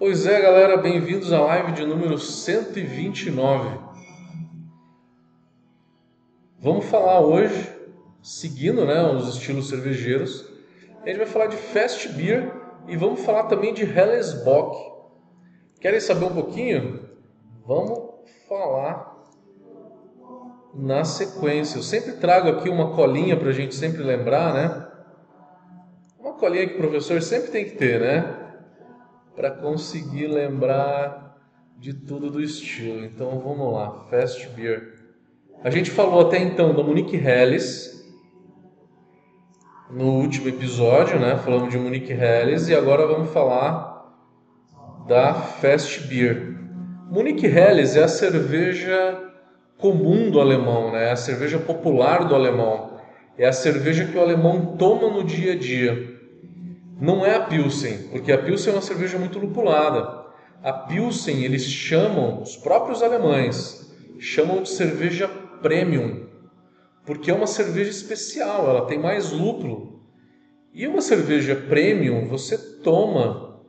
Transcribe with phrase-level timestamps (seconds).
[0.00, 3.78] Pois é, galera, bem-vindos à live de número 129.
[6.58, 7.70] Vamos falar hoje,
[8.22, 10.50] seguindo né, os estilos cervejeiros,
[11.02, 12.50] a gente vai falar de Fast Beer
[12.88, 14.90] e vamos falar também de Helles Bock.
[15.82, 17.06] Querem saber um pouquinho?
[17.66, 18.00] Vamos
[18.48, 19.22] falar
[20.72, 21.76] na sequência.
[21.76, 24.88] Eu sempre trago aqui uma colinha para a gente sempre lembrar, né?
[26.18, 28.39] Uma colinha que o professor sempre tem que ter, né?
[29.40, 31.34] Para conseguir lembrar
[31.78, 33.06] de tudo do estilo.
[33.06, 34.92] Então vamos lá, Fast Beer.
[35.64, 38.06] A gente falou até então da Monique Helles
[39.88, 41.38] no último episódio, né?
[41.38, 44.14] Falamos de Monique Helles e agora vamos falar
[45.08, 46.58] da Fast Beer.
[47.10, 49.32] Monique Helles é a cerveja
[49.78, 51.06] comum do alemão, né?
[51.06, 53.00] É a cerveja popular do alemão.
[53.38, 56.09] É a cerveja que o alemão toma no dia a dia.
[57.00, 60.26] Não é a Pilsen, porque a Pilsen é uma cerveja muito lupulada.
[60.62, 65.26] A Pilsen eles chamam, os próprios alemães, chamam de cerveja
[65.62, 66.26] premium,
[67.06, 70.02] porque é uma cerveja especial, ela tem mais lúpulo.
[70.74, 73.62] E uma cerveja premium você toma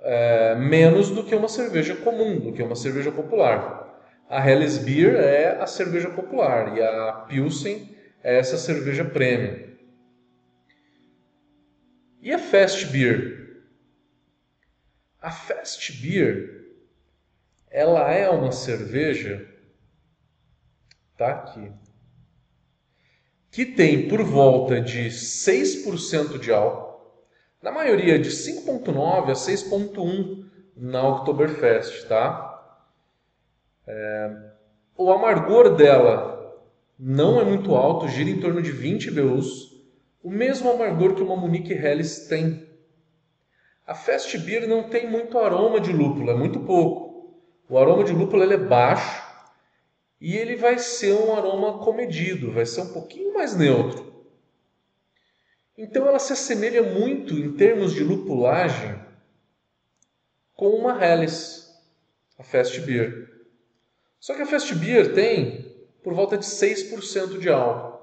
[0.00, 4.00] é, menos do que uma cerveja comum, do que uma cerveja popular.
[4.30, 7.94] A Helles Beer é a cerveja popular e a Pilsen
[8.24, 9.65] é essa cerveja premium.
[12.26, 13.62] E a Fast Beer?
[15.22, 16.66] A Fast Beer,
[17.70, 19.48] ela é uma cerveja,
[21.16, 21.70] tá aqui,
[23.48, 27.16] que tem por volta de 6% de álcool,
[27.62, 32.76] na maioria de 5.9 a 6.1 na Oktoberfest, tá?
[33.86, 34.50] É,
[34.96, 36.60] o amargor dela
[36.98, 39.75] não é muito alto, gira em torno de 20 BUs,
[40.26, 42.68] o mesmo amargor que uma Munich Helles tem.
[43.86, 47.38] A Fast Beer não tem muito aroma de lúpulo, é muito pouco.
[47.68, 49.22] O aroma de lúpulo ele é baixo
[50.20, 54.26] e ele vai ser um aroma comedido, vai ser um pouquinho mais neutro.
[55.78, 58.98] Então ela se assemelha muito em termos de lupulagem
[60.56, 61.72] com uma Helles,
[62.36, 63.30] a Fast Beer.
[64.18, 67.95] Só que a Fast Beer tem por volta de 6% de álcool.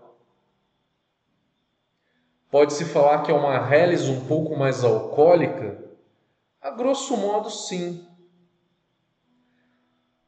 [2.54, 5.76] Pode-se falar que é uma Helles um pouco mais alcoólica?
[6.62, 8.06] A grosso modo, sim.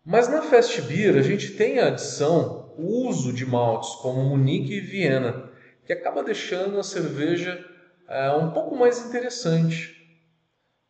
[0.04, 4.74] Mas na Fast Beer a gente tem a adição, o uso de maltes como Munique
[4.74, 5.52] e Viena,
[5.86, 7.64] que acaba deixando a cerveja
[8.10, 9.96] é, um pouco mais interessante,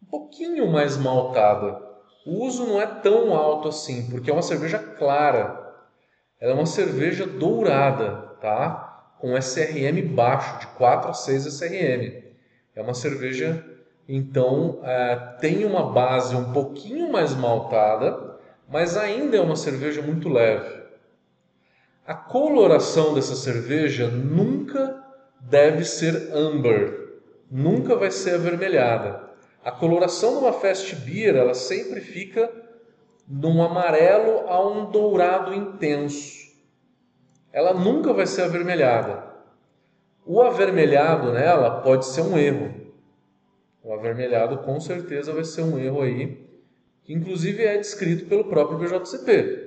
[0.02, 1.78] um pouquinho mais maltada.
[2.26, 5.84] O uso não é tão alto assim, porque é uma cerveja clara.
[6.40, 8.85] Ela é uma cerveja dourada, tá?
[9.20, 12.24] Com SRM baixo, de 4 a 6 SRM.
[12.76, 13.66] É uma cerveja,
[14.08, 18.38] então, é, tem uma base um pouquinho mais maltada,
[18.70, 20.84] mas ainda é uma cerveja muito leve.
[22.06, 25.04] A coloração dessa cerveja nunca
[25.40, 29.24] deve ser amber, nunca vai ser avermelhada.
[29.64, 32.52] A coloração de uma fast beer, ela sempre fica
[33.28, 36.45] num amarelo a um dourado intenso.
[37.56, 39.24] Ela nunca vai ser avermelhada.
[40.26, 42.92] O avermelhado nela pode ser um erro.
[43.82, 46.46] O avermelhado com certeza vai ser um erro aí,
[47.04, 49.64] que inclusive é descrito pelo próprio BJCP.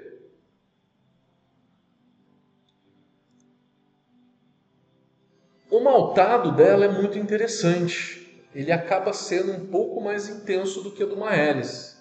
[5.70, 8.18] O maltado dela é muito interessante
[8.54, 11.96] ele acaba sendo um pouco mais intenso do que o do Maelles.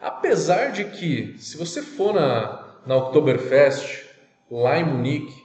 [0.00, 4.05] Apesar de que, se você for na, na Oktoberfest,
[4.50, 5.44] lá em Munique,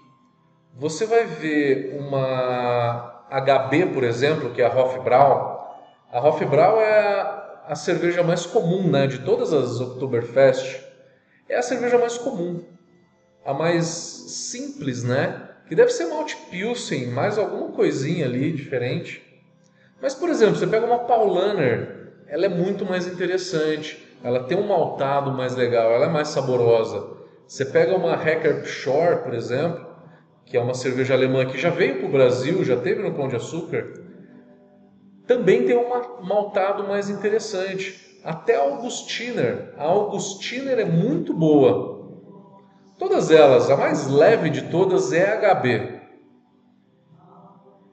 [0.73, 5.85] você vai ver uma HB, por exemplo, que é a Hofbrau.
[6.11, 10.81] A Hofbrau é a, cerveja mais comum né, de todas as Oktoberfest.
[11.47, 12.63] É a cerveja mais comum,
[13.45, 15.49] a mais simples, né?
[15.67, 19.21] Que deve ser malte Pilsen, mais alguma coisinha ali diferente.
[20.01, 24.67] Mas, por exemplo, você pega uma Paulaner, ela é muito mais interessante, ela tem um
[24.67, 27.20] maltado mais legal, ela é mais saborosa.
[27.51, 29.85] Você pega uma Hacker Shore, por exemplo,
[30.45, 33.27] que é uma cerveja alemã que já veio para o Brasil, já teve no Pão
[33.27, 33.91] de Açúcar,
[35.27, 35.89] também tem um
[36.25, 38.21] maltado mais interessante.
[38.23, 39.73] Até a Augustiner.
[39.77, 42.21] A Augustiner é muito boa.
[42.97, 45.99] Todas elas, a mais leve de todas é a HB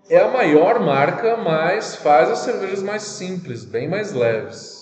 [0.08, 4.77] é a maior marca, mas faz as cervejas mais simples, bem mais leves.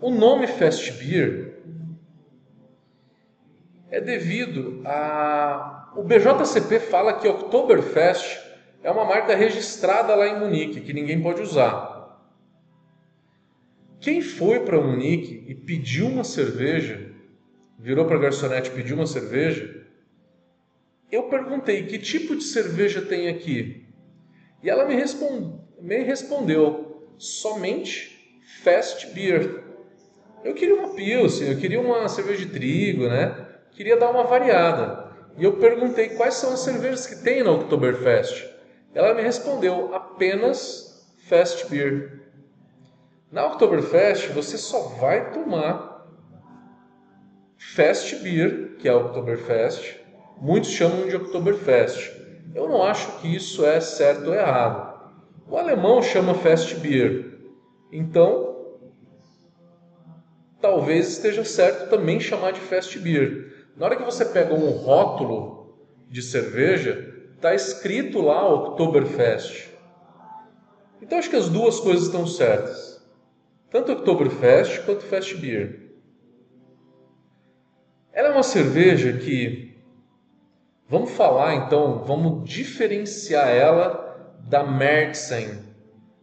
[0.00, 1.54] O nome Fast Beer
[3.90, 5.92] é devido a.
[5.96, 8.38] O BJCP fala que Oktoberfest
[8.82, 11.96] é uma marca registrada lá em Munique, que ninguém pode usar.
[13.98, 17.12] Quem foi para Munique e pediu uma cerveja,
[17.78, 19.86] virou para a garçonete e pediu uma cerveja,
[21.10, 23.86] eu perguntei que tipo de cerveja tem aqui.
[24.62, 24.94] E ela me,
[25.80, 29.65] me respondeu somente fast beer.
[30.44, 33.46] Eu queria uma pilsen, eu queria uma cerveja de trigo, né?
[33.72, 35.06] Queria dar uma variada.
[35.36, 38.46] E eu perguntei quais são as cervejas que tem na Oktoberfest.
[38.94, 42.22] Ela me respondeu apenas Fast Beer.
[43.30, 46.06] Na Oktoberfest você só vai tomar
[47.58, 50.00] Fast Beer, que é a Oktoberfest.
[50.40, 52.12] Muitos chamam de Oktoberfest.
[52.54, 55.10] Eu não acho que isso é certo ou errado.
[55.48, 57.38] O alemão chama Fast Beer.
[57.92, 58.45] Então,
[60.66, 63.68] talvez esteja certo também chamar de Fast Beer.
[63.76, 65.78] Na hora que você pega um rótulo
[66.10, 69.70] de cerveja, está escrito lá Oktoberfest.
[71.00, 73.00] Então acho que as duas coisas estão certas.
[73.70, 75.92] Tanto Oktoberfest quanto Fast Beer.
[78.12, 79.78] Ela é uma cerveja que
[80.88, 85.64] vamos falar então, vamos diferenciar ela da Märzen.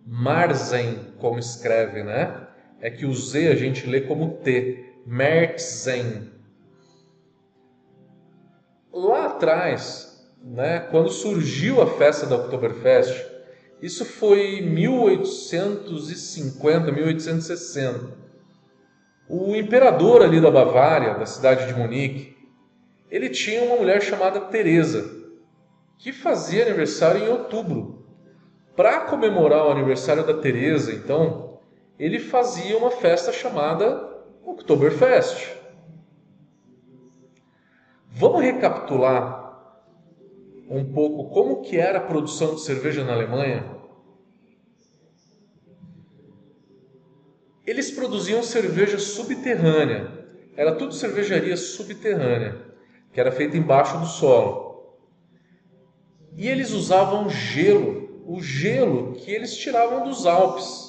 [0.05, 2.42] Marzen, como escreve, né?
[2.83, 4.83] É que o Z a gente lê como T.
[5.05, 6.29] Märzen.
[8.91, 13.25] Lá atrás, né, quando surgiu a festa da Oktoberfest,
[13.81, 18.17] isso foi 1850, 1860.
[19.29, 22.35] O imperador ali da Bavária, da cidade de Munique,
[23.09, 25.09] ele tinha uma mulher chamada Teresa,
[25.97, 28.03] que fazia aniversário em outubro.
[28.75, 31.42] Para comemorar o aniversário da Teresa, então,
[32.03, 34.11] ele fazia uma festa chamada
[34.45, 35.55] Oktoberfest.
[38.09, 39.41] Vamos recapitular
[40.69, 43.63] um pouco como que era a produção de cerveja na Alemanha,
[47.65, 50.11] eles produziam cerveja subterrânea.
[50.57, 52.65] Era tudo cervejaria subterrânea,
[53.13, 54.97] que era feita embaixo do solo.
[56.35, 60.82] E eles usavam gelo, o gelo que eles tiravam dos Alpes.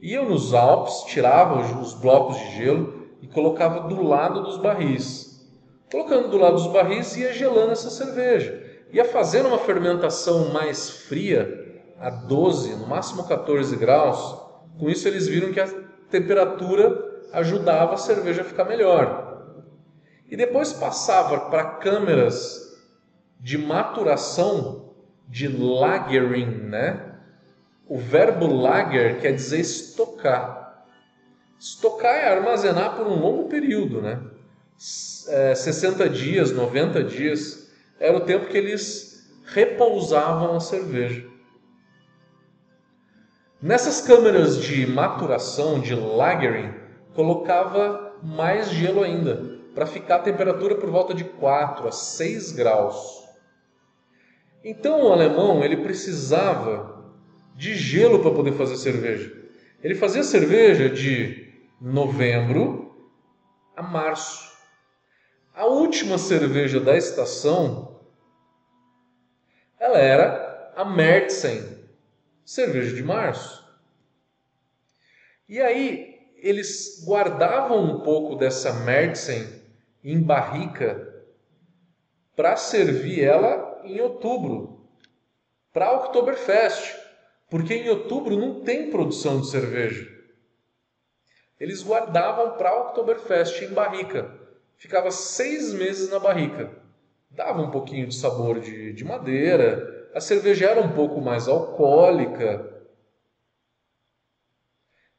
[0.00, 5.48] Iam nos Alpes, tiravam os blocos de gelo e colocavam do lado dos barris.
[5.90, 11.82] Colocando do lado dos barris, ia gelando essa cerveja ia fazendo uma fermentação mais fria,
[11.98, 14.38] a 12, no máximo 14 graus.
[14.78, 15.68] Com isso, eles viram que a
[16.10, 19.44] temperatura ajudava a cerveja a ficar melhor.
[20.28, 22.78] E depois passava para câmeras
[23.38, 24.94] de maturação
[25.28, 27.09] de lagering, né?
[27.90, 30.86] O verbo lager quer dizer estocar.
[31.58, 34.22] Estocar é armazenar por um longo período, né?
[35.26, 41.28] É, 60 dias, 90 dias era o tempo que eles repousavam a cerveja.
[43.60, 46.72] Nessas câmeras de maturação, de lagering,
[47.12, 53.24] colocava mais gelo ainda, para ficar a temperatura por volta de 4 a 6 graus.
[54.64, 56.89] Então o alemão ele precisava
[57.60, 59.30] de gelo para poder fazer cerveja.
[59.82, 63.12] Ele fazia cerveja de novembro
[63.76, 64.50] a março.
[65.52, 68.00] A última cerveja da estação
[69.78, 71.62] ela era a Märzen,
[72.46, 73.62] cerveja de março.
[75.46, 79.46] E aí eles guardavam um pouco dessa Märzen
[80.02, 81.14] em barrica
[82.34, 84.88] para servir ela em outubro,
[85.74, 86.99] para Oktoberfest,
[87.50, 90.08] porque em outubro não tem produção de cerveja.
[91.58, 94.32] Eles guardavam para Oktoberfest em barrica,
[94.78, 96.80] ficava seis meses na barrica
[97.30, 102.68] dava um pouquinho de sabor de, de madeira, a cerveja era um pouco mais alcoólica.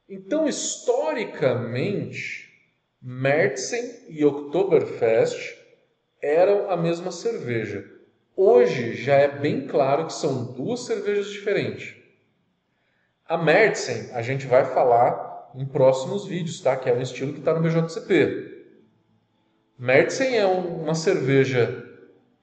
[0.08, 2.52] Então, historicamente,
[3.00, 5.56] Märzen e Oktoberfest
[6.20, 7.90] eram a mesma cerveja.
[8.36, 12.01] Hoje já é bem claro que são duas cervejas diferentes.
[13.32, 16.76] A Märzen a gente vai falar em próximos vídeos, tá?
[16.76, 18.66] Que é um estilo que está no BJCP.
[19.78, 21.82] Märzen é uma cerveja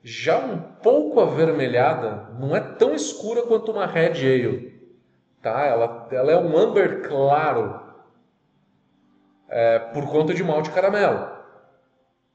[0.01, 4.81] já um pouco avermelhada, não é tão escura quanto uma Red Ale.
[5.43, 5.63] Tá?
[5.63, 7.79] Ela, ela é um amber claro
[9.47, 11.29] é, por conta de malte caramelo.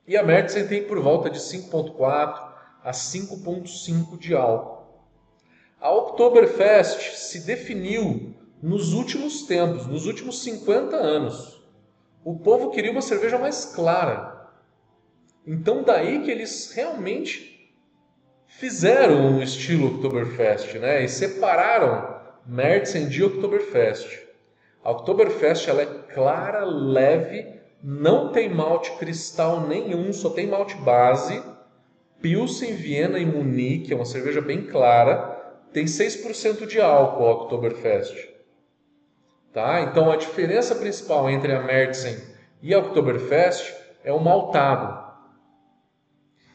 [0.06, 2.52] E a Märzen tem por volta de 5,4
[2.84, 4.75] a 5,5 de álcool.
[5.80, 11.62] A Oktoberfest se definiu nos últimos tempos, nos últimos 50 anos.
[12.25, 14.49] O povo queria uma cerveja mais clara.
[15.47, 17.75] Então daí que eles realmente
[18.47, 21.04] fizeram um estilo Oktoberfest, né?
[21.04, 24.09] E separaram Märzen de Oktoberfest.
[24.83, 27.47] A Oktoberfest ela é clara, leve,
[27.83, 31.42] não tem malte cristal nenhum, só tem malte base.
[32.23, 38.34] Pilsen, Viena e Munique, é uma cerveja bem clara, tem 6% de álcool a Oktoberfest.
[39.54, 39.82] Tá?
[39.82, 42.18] Então a diferença principal entre a Märzen
[42.61, 45.04] e a Oktoberfest é o maltado.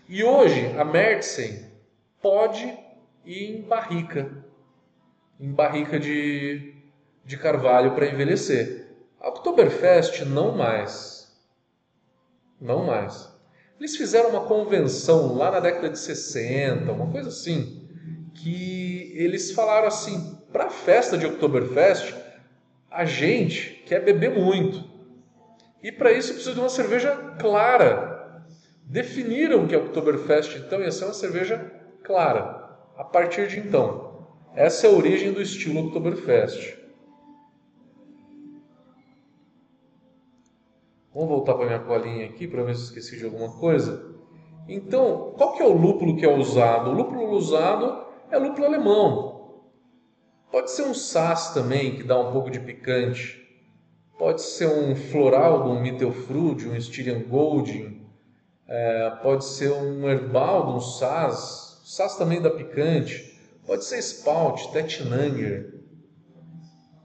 [0.10, 1.66] E hoje a Märzen
[2.22, 2.66] pode
[3.26, 4.30] ir em barrica,
[5.40, 6.76] em barrica de,
[7.24, 8.88] de carvalho para envelhecer.
[9.22, 11.34] A Oktoberfest não mais.
[12.60, 13.34] Não mais.
[13.80, 17.88] Eles fizeram uma convenção lá na década de 60, uma coisa assim,
[18.34, 22.14] que eles falaram assim, para a festa de Oktoberfest,
[22.90, 24.84] a gente quer beber muito.
[25.82, 28.44] E para isso precisa de uma cerveja clara.
[28.84, 31.72] Definiram que a Oktoberfest então ia ser uma cerveja
[32.04, 32.78] clara.
[32.98, 36.78] A partir de então, essa é a origem do estilo Oktoberfest.
[41.14, 44.16] Vamos voltar para minha colinha aqui para ver se esqueci de alguma coisa.
[44.68, 46.92] Então, qual que é o lúpulo que é usado?
[46.92, 49.39] O lúpulo usado é lúpulo alemão.
[50.52, 53.40] Pode ser um Sass também, que dá um pouco de picante.
[54.18, 58.02] Pode ser um floral um Mittelfrüh, um Styrian Golding.
[58.68, 63.40] É, pode ser um herbal um Sass, Sass também dá picante.
[63.66, 65.74] Pode ser Spout, Tetnanger.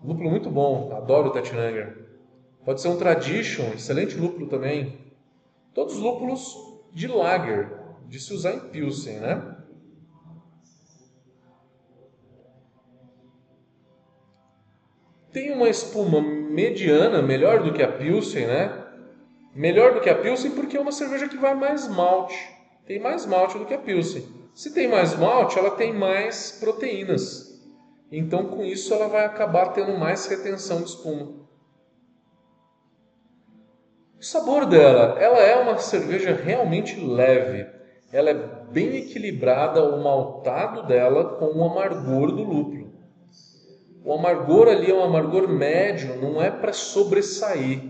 [0.03, 2.07] Lúpulo muito bom, adoro o Tetnanger.
[2.65, 4.99] Pode ser um Tradition, excelente lúpulo também.
[5.75, 6.55] Todos lúpulos
[6.93, 7.71] de lager,
[8.09, 9.57] de se usar em Pilsen, né?
[15.35, 18.85] Tem uma espuma mediana, melhor do que a Pilsen, né?
[19.53, 22.39] Melhor do que a Pilsen porque é uma cerveja que vai mais malte.
[22.87, 24.25] Tem mais malte do que a Pilsen.
[24.55, 27.61] Se tem mais malte, ela tem mais proteínas.
[28.13, 31.33] Então, com isso, ela vai acabar tendo mais retenção de espuma.
[34.17, 37.67] O sabor dela, ela é uma cerveja realmente leve.
[38.13, 38.35] Ela é
[38.71, 42.84] bem equilibrada o maltado dela com o amargor do lúpulo.
[44.05, 47.85] O amargor ali é um amargor médio, não é para sobressair.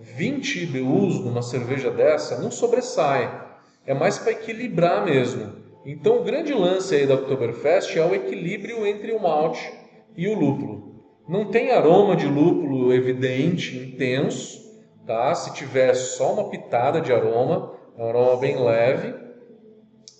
[0.00, 3.42] 20 IBUs numa cerveja dessa não sobressai.
[3.86, 5.52] É mais para equilibrar mesmo.
[5.86, 9.72] Então, o grande lance aí da Oktoberfest é o equilíbrio entre o malte
[10.16, 11.04] e o lúpulo.
[11.28, 14.60] Não tem aroma de lúpulo evidente, intenso,
[15.06, 15.32] tá?
[15.36, 19.14] Se tiver só uma pitada de aroma, é um aroma bem leve.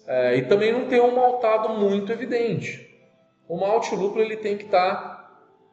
[0.06, 2.88] É, e também não tem um maltado muito evidente.
[3.48, 5.13] O malte e o lúpulo ele tem que estar tá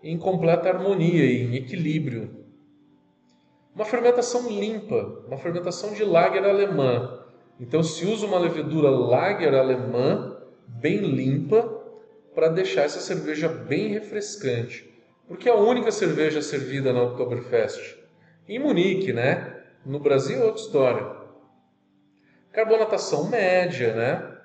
[0.03, 2.45] em completa harmonia, em equilíbrio.
[3.73, 7.19] Uma fermentação limpa, uma fermentação de lager alemã,
[7.59, 11.81] então se usa uma levedura lager alemã bem limpa
[12.33, 14.89] para deixar essa cerveja bem refrescante.
[15.27, 17.97] Porque é a única cerveja servida na Oktoberfest.
[18.47, 19.61] Em Munique, né?
[19.85, 21.21] No Brasil é outra história.
[22.51, 24.37] Carbonatação média, né?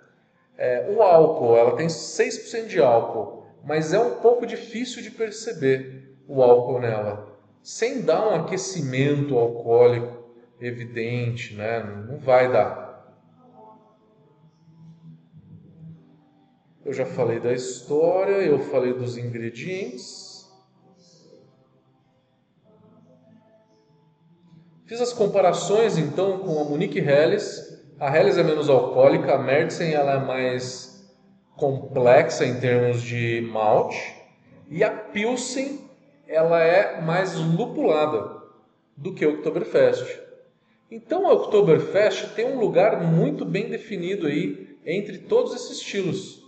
[0.56, 3.35] É, o álcool, ela tem 6% de álcool,
[3.66, 7.36] mas é um pouco difícil de perceber o álcool nela.
[7.60, 10.24] Sem dar um aquecimento alcoólico
[10.60, 11.82] evidente, né?
[12.08, 12.86] Não vai dar.
[16.84, 20.48] Eu já falei da história, eu falei dos ingredientes.
[24.84, 27.84] Fiz as comparações então com a Munique Helles.
[27.98, 30.95] A Helles é menos alcoólica, a Märzen ela é mais
[31.56, 34.14] complexa em termos de malte
[34.70, 35.80] e a Pilsen
[36.28, 38.42] ela é mais lupulada
[38.96, 40.20] do que o Oktoberfest.
[40.90, 46.42] Então a Oktoberfest tem um lugar muito bem definido aí entre todos esses estilos.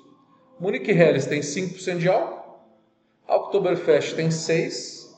[0.61, 2.59] Munich Helles tem 5% de álcool,
[3.27, 5.09] a Oktoberfest tem 6%,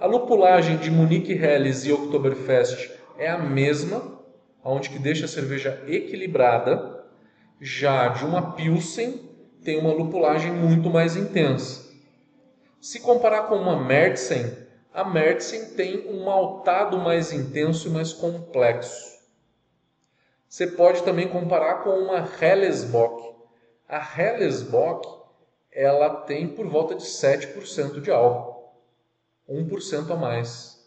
[0.00, 4.20] a lupulagem de Munich Helles e Oktoberfest é a mesma,
[4.64, 6.97] onde que deixa a cerveja equilibrada,
[7.60, 9.28] já de uma Pilsen
[9.64, 11.88] tem uma lupulagem muito mais intensa.
[12.80, 14.56] Se comparar com uma Märzen,
[14.94, 19.18] a Märzen tem um maltado mais intenso e mais complexo.
[20.48, 23.36] Você pode também comparar com uma Hellesbock,
[23.88, 25.18] a Hellesbock
[25.70, 28.72] ela tem por volta de 7% de álcool,
[29.48, 30.78] 1% a mais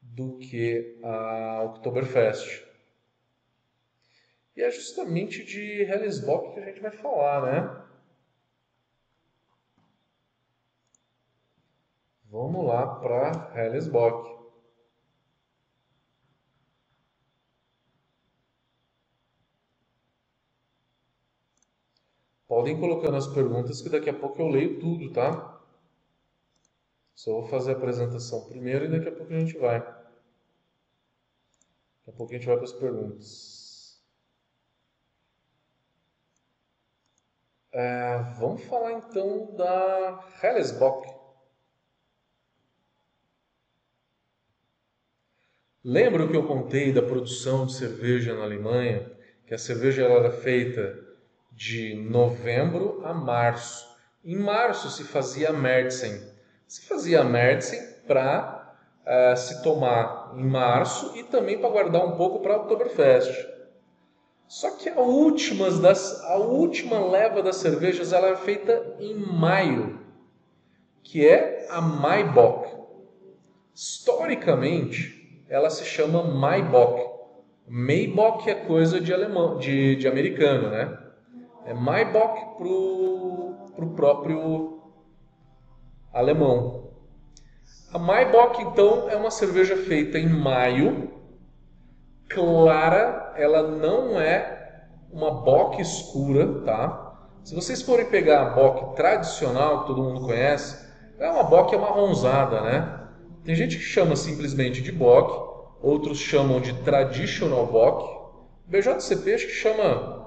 [0.00, 2.69] do que a Oktoberfest.
[4.60, 7.86] E é justamente de Hellesbock que a gente vai falar, né?
[12.24, 14.38] Vamos lá para Hellesbock.
[22.46, 25.58] Podem colocar nas perguntas que daqui a pouco eu leio tudo, tá?
[27.14, 29.80] Só vou fazer a apresentação primeiro e daqui a pouco a gente vai.
[29.80, 30.02] Daqui
[32.08, 33.59] a pouco a gente vai para as perguntas.
[37.72, 41.08] É, vamos falar então da Hellesbock.
[45.84, 49.10] Lembra que eu contei da produção de cerveja na Alemanha?
[49.46, 50.98] Que a cerveja era feita
[51.52, 53.88] de novembro a março.
[54.24, 56.20] Em março se fazia Märzen.
[56.66, 62.40] Se fazia Märzen para eh, se tomar em março e também para guardar um pouco
[62.40, 63.59] para Oktoberfest.
[64.50, 70.00] Só que a, últimas das, a última leva das cervejas ela é feita em maio,
[71.04, 72.68] que é a Maibock.
[73.72, 77.00] Historicamente, ela se chama Maibock.
[77.68, 80.98] Maibock é coisa de alemão, de, de americano, né?
[81.64, 84.82] é Maybach para o próprio
[86.12, 86.90] alemão.
[87.92, 91.19] A Maybach, então, é uma cerveja feita em maio,
[92.30, 97.18] clara, ela não é uma bock escura, tá?
[97.44, 102.60] Se vocês forem pegar a bock tradicional, que todo mundo conhece, é uma bock amarronzada,
[102.62, 103.00] né?
[103.44, 105.50] Tem gente que chama simplesmente de bock,
[105.82, 108.20] outros chamam de traditional bock.
[108.66, 110.20] BJCP acho que chama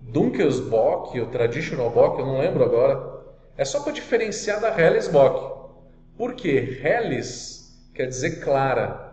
[0.00, 3.24] Dunkelsbock, o Traditional Bock, eu não lembro agora.
[3.56, 5.74] É só para diferenciar da Helles Bock.
[6.16, 6.80] Por quê?
[6.82, 9.05] Helles quer dizer clara.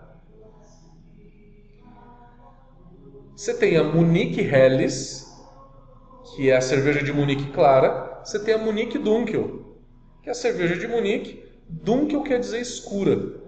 [3.36, 5.28] Você tem a Munique Helles,
[6.36, 8.22] que é a cerveja de Munique clara.
[8.24, 9.78] Você tem a Munique Dunkel,
[10.22, 11.44] que é a cerveja de Munique.
[11.68, 13.42] Dunkel quer dizer escura.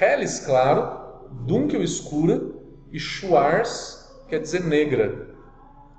[0.00, 2.40] Helles claro, Dunkel escura
[2.92, 5.36] e Schwarz quer dizer negra.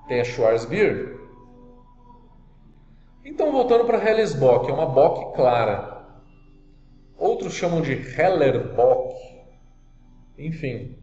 [0.08, 1.18] Tem a Schwarzbier.
[3.24, 6.06] Então, voltando para Hellesbock, é uma bock clara.
[7.18, 9.16] Outros chamam de Hellerbock.
[10.38, 10.97] Enfim.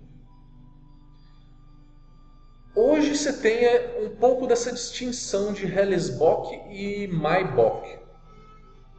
[2.76, 7.88] Hoje você tem é, um pouco dessa distinção de Hellesbock e Maibock.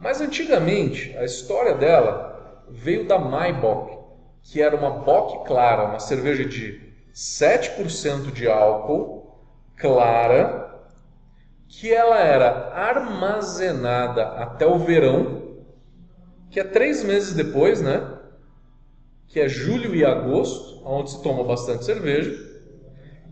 [0.00, 3.98] Mas antigamente, a história dela veio da Maibock,
[4.42, 6.80] que era uma bock clara, uma cerveja de
[7.12, 9.36] 7% de álcool
[9.76, 10.66] clara
[11.68, 15.58] que ela era armazenada até o verão,
[16.50, 18.10] que é três meses depois, né?
[19.26, 22.45] Que é julho e agosto, onde se toma bastante cerveja,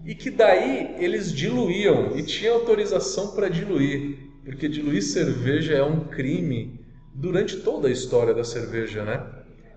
[0.05, 6.01] e que daí eles diluíam e tinha autorização para diluir, porque diluir cerveja é um
[6.09, 6.79] crime
[7.15, 9.25] durante toda a história da cerveja, né?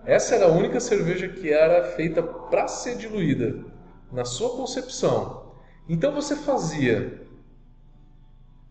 [0.05, 3.63] Essa era a única cerveja que era feita para ser diluída,
[4.11, 5.53] na sua concepção.
[5.87, 7.21] Então você fazia,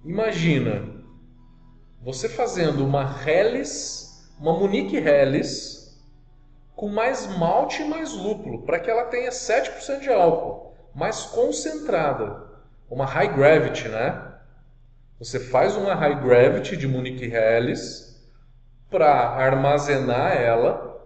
[0.04, 0.82] imagina,
[2.02, 5.98] você fazendo uma Helles, uma Munique Helles,
[6.74, 10.65] com mais malte e mais lúpulo, para que ela tenha 7% de álcool,
[10.96, 12.46] mais concentrada.
[12.88, 14.32] Uma High Gravity, né?
[15.18, 18.26] Você faz uma High Gravity de Munique Helles
[18.90, 21.04] para armazenar ela.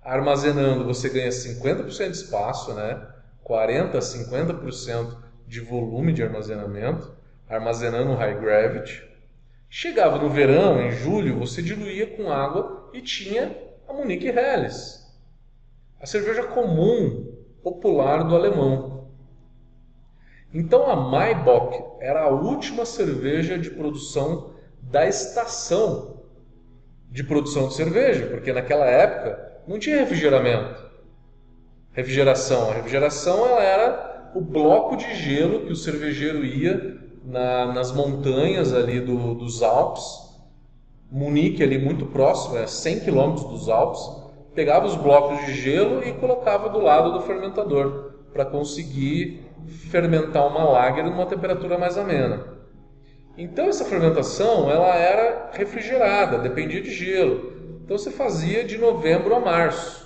[0.00, 3.04] Armazenando, você ganha 50% de espaço, né?
[3.44, 7.12] 40% a 50% de volume de armazenamento,
[7.48, 9.02] armazenando high gravity.
[9.68, 13.54] Chegava no verão, em julho, você diluía com água e tinha
[13.88, 15.04] a Munique Helles,
[16.00, 17.33] a cerveja comum,
[17.64, 19.08] popular do alemão.
[20.52, 26.22] Então a Maibock era a última cerveja de produção da estação
[27.10, 30.84] de produção de cerveja, porque naquela época não tinha refrigeramento
[31.94, 32.70] refrigeração.
[32.70, 38.74] A refrigeração ela era o bloco de gelo que o cervejeiro ia na, nas montanhas
[38.74, 40.02] ali do, dos Alpes,
[41.10, 44.00] Munique ali muito próximo, é 100 km dos Alpes,
[44.54, 49.44] pegava os blocos de gelo e colocava do lado do fermentador para conseguir
[49.90, 52.54] fermentar uma lager numa temperatura mais amena.
[53.36, 57.52] Então essa fermentação ela era refrigerada, dependia de gelo.
[57.84, 60.04] Então você fazia de novembro a março.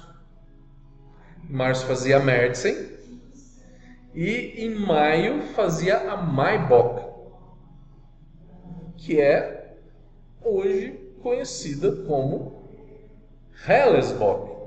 [1.48, 2.76] Março fazia a Märzen
[4.14, 7.06] e em maio fazia a Maibock,
[8.96, 9.76] que é
[10.42, 12.57] hoje conhecida como
[13.66, 14.58] Hellesbock.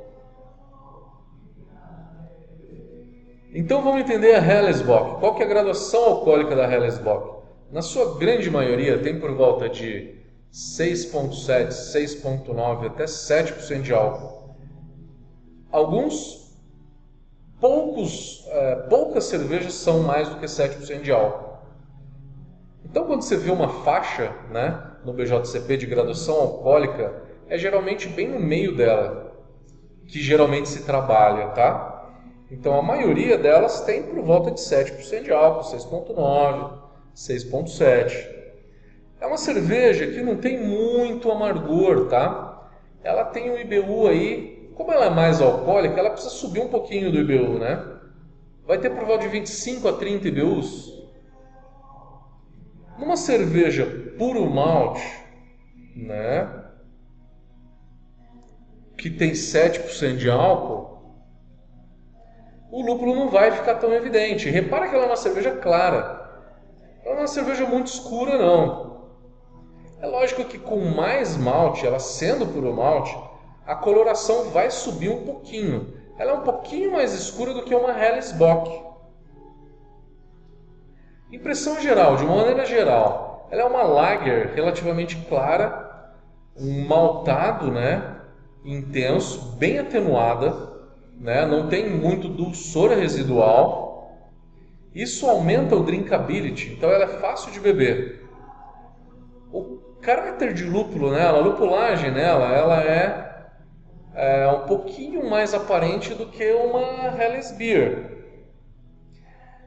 [3.54, 5.20] Então vamos entender a Hellesbock.
[5.20, 7.42] Qual que é a graduação alcoólica da Hellesbock?
[7.72, 10.16] Na sua grande maioria tem por volta de
[10.52, 14.56] 6.7, 6.9 até 7% de álcool.
[15.72, 16.42] Alguns
[17.60, 21.52] poucos, é, poucas cervejas são mais do que 7% de álcool.
[22.84, 28.30] Então, quando você vê uma faixa né, no BJCP de graduação alcoólica, é geralmente bem
[28.30, 29.36] no meio dela
[30.08, 32.10] que geralmente se trabalha, tá?
[32.50, 36.80] Então, a maioria delas tem por volta de 7% de álcool, 6,9%,
[37.14, 38.30] 6,7%.
[39.20, 42.70] É uma cerveja que não tem muito amargor, tá?
[43.04, 47.12] Ela tem um IBU aí, como ela é mais alcoólica, ela precisa subir um pouquinho
[47.12, 47.86] do IBU, né?
[48.66, 50.90] Vai ter por volta de 25 a 30 IBUs.
[52.98, 53.86] Numa cerveja
[54.18, 55.06] puro malte,
[55.96, 56.61] né?
[59.02, 60.92] Que tem 7% de álcool,
[62.72, 64.48] o lúpulo não vai ficar tão evidente.
[64.48, 66.46] Repara que ela é uma cerveja clara.
[67.04, 69.10] Ela não é uma cerveja muito escura, não.
[70.00, 73.18] É lógico que com mais malte, ela sendo puro malte,
[73.66, 75.98] a coloração vai subir um pouquinho.
[76.20, 78.70] Ela é um pouquinho mais escura do que uma Helles Bock.
[81.32, 86.14] Impressão geral, de uma maneira geral, ela é uma lager relativamente clara,
[86.56, 88.11] um maltado, né,
[88.64, 90.72] intenso, bem atenuada,
[91.20, 94.18] né, não tem muito dulçor residual.
[94.94, 98.28] Isso aumenta o drinkability, então ela é fácil de beber.
[99.52, 103.52] O caráter de lúpulo nela, a lupulagem nela, ela é,
[104.16, 108.12] é um pouquinho mais aparente do que uma Helles Beer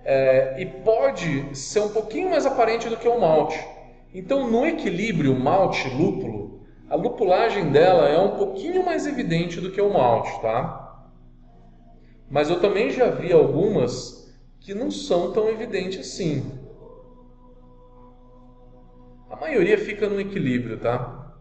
[0.04, 3.59] é, e pode ser um pouquinho mais aparente do que o malte.
[4.12, 6.43] Então, no equilíbrio malte-lúpulo,
[6.88, 11.09] a lupulagem dela é um pouquinho mais evidente do que o malte, tá?
[12.31, 16.59] Mas eu também já vi algumas que não são tão evidentes assim.
[19.31, 21.37] A maioria fica no equilíbrio, tá?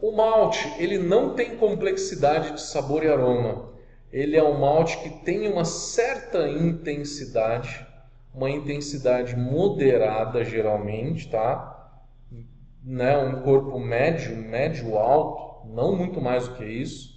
[0.00, 3.72] O malte, ele não tem complexidade de sabor e aroma
[4.12, 7.86] ele é um malte que tem uma certa intensidade,
[8.34, 11.71] uma intensidade moderada geralmente, tá?
[12.82, 13.16] Né?
[13.16, 17.12] Um corpo médio, médio alto, não muito mais do que isso.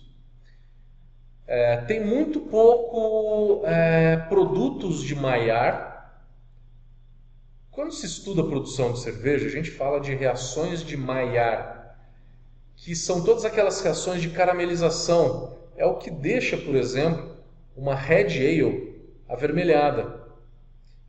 [1.47, 5.93] É, tem muito pouco é, produtos de Maillard.
[7.71, 11.93] Quando se estuda a produção de cerveja, a gente fala de reações de Maillard,
[12.75, 17.35] que são todas aquelas reações de caramelização é o que deixa, por exemplo,
[17.75, 18.95] uma Red Ale
[19.27, 20.21] avermelhada,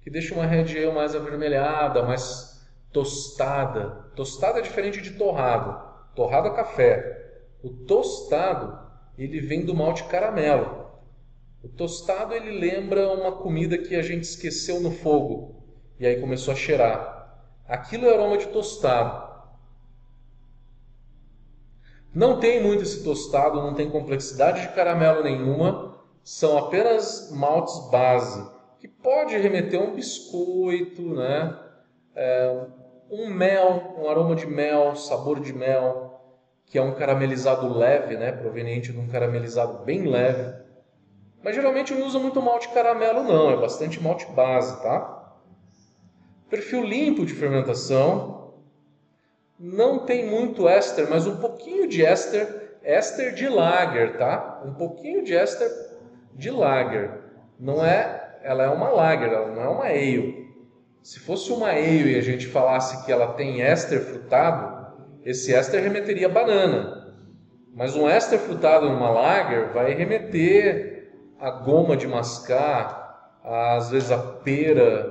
[0.02, 2.55] que deixa uma Red Ale mais avermelhada, mais
[2.96, 4.11] tostada.
[4.16, 5.78] Tostada é diferente de torrado.
[6.14, 7.42] Torrado é café.
[7.62, 8.78] O tostado,
[9.18, 10.87] ele vem do malte caramelo.
[11.62, 15.62] O tostado, ele lembra uma comida que a gente esqueceu no fogo
[16.00, 17.38] e aí começou a cheirar.
[17.68, 19.26] Aquilo é aroma de tostado.
[22.14, 28.42] Não tem muito esse tostado, não tem complexidade de caramelo nenhuma, são apenas maltes base,
[28.78, 31.59] que pode remeter a um biscoito, né?
[32.14, 32.66] É,
[33.10, 36.20] um mel, um aroma de mel, sabor de mel,
[36.66, 38.32] que é um caramelizado leve, né?
[38.32, 40.54] proveniente de um caramelizado bem leve.
[41.42, 45.34] Mas geralmente não usa muito malte caramelo não, é bastante malte base, tá?
[46.50, 48.54] Perfil limpo de fermentação,
[49.58, 54.62] não tem muito éster, mas um pouquinho de éster, éster de lager, tá?
[54.64, 55.70] Um pouquinho de éster
[56.34, 57.10] de lager.
[57.58, 60.45] Não é, ela é uma lager, ela não é uma ale.
[61.06, 64.92] Se fosse uma ale e a gente falasse que ela tem éster frutado,
[65.24, 67.14] esse éster remeteria a banana.
[67.72, 74.18] Mas um éster frutado numa lager vai remeter a goma de mascar, às vezes a
[74.18, 75.08] pera,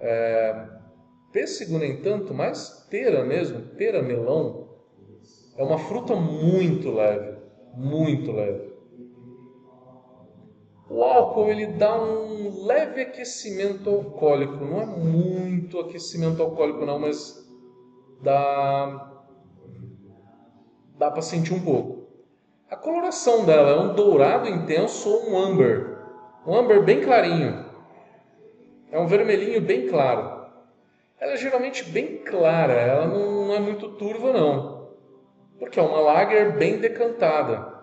[0.00, 0.66] é,
[1.32, 4.70] Pêssego nem tanto, mas pera mesmo, pera melão,
[5.56, 7.36] é uma fruta muito leve,
[7.76, 8.71] muito leve.
[10.92, 17.48] O álcool ele dá um leve aquecimento alcoólico, não é muito aquecimento alcoólico não, mas
[18.22, 19.10] dá
[20.98, 22.06] dá para sentir um pouco.
[22.70, 25.98] A coloração dela é um dourado intenso ou um amber,
[26.46, 27.64] um amber bem clarinho.
[28.90, 30.42] É um vermelhinho bem claro
[31.22, 34.88] ela é geralmente bem clara, ela não é muito turva não,
[35.56, 37.80] porque é uma lager bem decantada.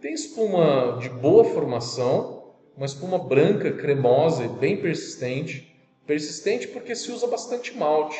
[0.00, 2.39] Tem espuma de boa formação,
[2.80, 5.70] uma espuma branca, cremosa e bem persistente.
[6.06, 8.18] Persistente porque se usa bastante malte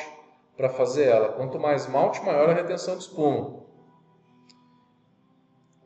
[0.54, 1.32] para fazer ela.
[1.32, 3.64] Quanto mais malte, maior a retenção de espuma.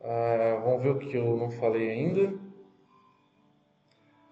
[0.03, 2.37] Ah, vamos ver o que eu não falei ainda.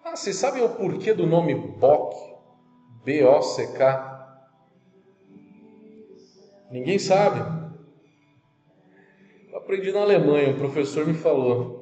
[0.04, 2.14] Ah, vocês sabem o porquê do nome Bock?
[3.02, 4.44] B-O-C-K?
[6.70, 7.40] Ninguém sabe.
[9.50, 11.73] Eu aprendi na Alemanha, o professor me falou.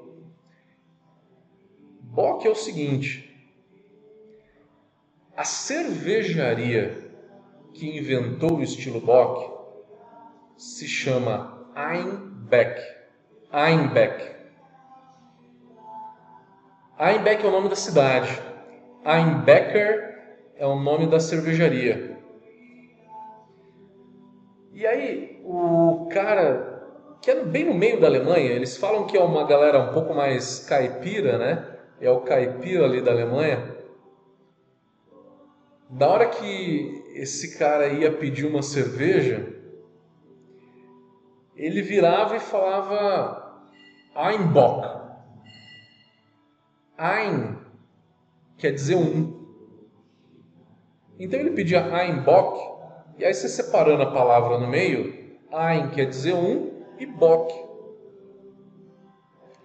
[2.13, 3.27] Bock é o seguinte:
[5.35, 7.11] a cervejaria
[7.73, 9.51] que inventou o estilo Bock
[10.59, 12.83] se chama Einbeck.
[13.51, 14.31] Einbeck.
[16.99, 18.43] Einbeck é o nome da cidade.
[19.07, 22.19] Einbecker é o nome da cervejaria.
[24.75, 29.23] E aí, o cara, que é bem no meio da Alemanha, eles falam que é
[29.23, 31.72] uma galera um pouco mais caipira, né?
[32.03, 33.77] É o caipira ali da Alemanha.
[35.89, 39.55] Da hora que esse cara ia pedir uma cerveja,
[41.55, 43.71] ele virava e falava
[44.17, 45.01] Einbock.
[46.99, 47.57] Ein
[48.59, 49.41] quer dizer um.
[51.21, 52.59] Então ele pedia Einbock,
[53.17, 57.55] e aí você separando a palavra no meio, Ein quer dizer um e Bock.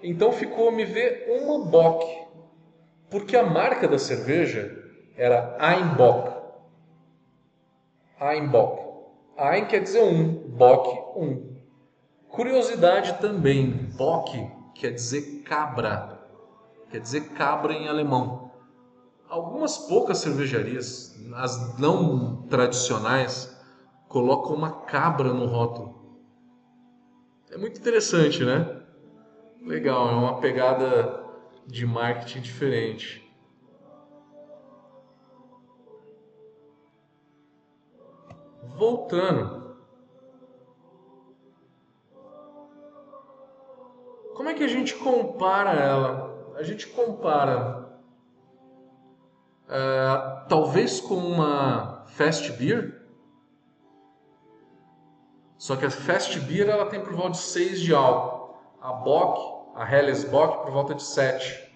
[0.03, 2.26] Então ficou me ver uma Bock,
[3.09, 4.75] porque a marca da cerveja
[5.15, 6.35] era Einbock.
[8.19, 8.87] Einbock.
[9.37, 11.55] Ein quer dizer um, Bock um.
[12.29, 16.17] Curiosidade também, Bock quer dizer cabra
[16.89, 18.51] quer dizer cabra em alemão.
[19.29, 23.55] Algumas poucas cervejarias, as não tradicionais,
[24.07, 26.17] colocam uma cabra no rótulo.
[27.51, 28.81] É muito interessante, né?
[29.61, 31.26] Legal, é uma pegada
[31.67, 33.23] de marketing diferente.
[38.63, 39.77] Voltando.
[44.35, 46.27] Como é que a gente compara ela?
[46.57, 47.87] a gente compara
[49.65, 53.05] uh, talvez com uma fast beer,
[55.57, 59.56] só que a fast beer ela tem por volta de 6 de álcool, a Bock,
[59.77, 61.71] a Helles Bock por volta de 7.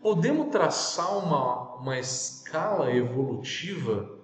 [0.00, 4.18] Podemos traçar uma, uma escala evolutiva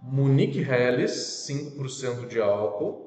[0.00, 3.04] Munique Helles, 5% de álcool,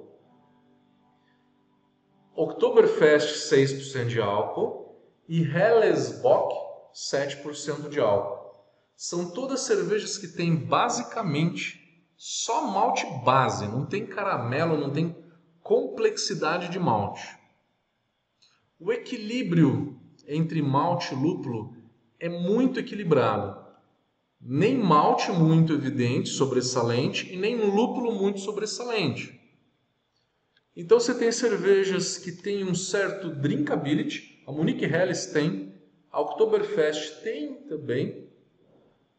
[2.35, 4.95] Oktoberfest 6% de álcool,
[5.27, 6.55] e Hellesbock
[6.93, 8.37] 7% de álcool.
[8.95, 15.15] São todas cervejas que têm basicamente só malte base, não tem caramelo, não tem
[15.63, 17.37] complexidade de malte.
[18.79, 21.75] O equilíbrio entre malte e lúpulo
[22.19, 23.65] é muito equilibrado.
[24.39, 29.37] Nem malte muito evidente, sobressalente, e nem lúpulo muito sobressalente.
[30.75, 35.73] Então você tem cervejas que têm um certo drinkability, a Munich Helles tem,
[36.11, 38.29] a Oktoberfest tem também,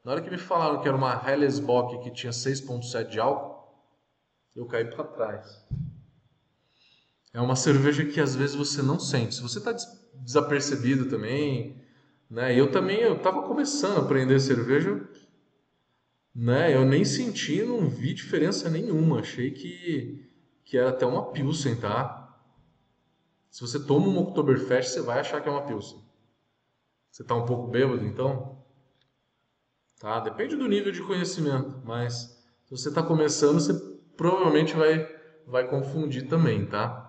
[0.04, 3.74] Na hora que me falaram que era uma Hellesbock que tinha 6,7 de álcool,
[4.56, 5.66] eu caí para trás.
[7.36, 9.36] É uma cerveja que às vezes você não sente.
[9.36, 9.76] Se você está
[10.24, 11.84] desapercebido também,
[12.30, 12.58] né?
[12.58, 15.06] Eu também eu estava começando a aprender cerveja,
[16.34, 16.74] né?
[16.74, 19.20] Eu nem senti, não vi diferença nenhuma.
[19.20, 20.32] Achei que
[20.64, 22.40] que era até uma Pilsen, tá?
[23.50, 26.02] Se você toma um Oktoberfest, você vai achar que é uma Pilsen.
[27.12, 28.64] Você está um pouco bêbado, então?
[30.00, 30.22] Tá?
[30.22, 32.14] Depende do nível de conhecimento, mas
[32.64, 33.74] se você está começando, você
[34.16, 35.06] provavelmente vai,
[35.46, 37.05] vai confundir também, tá?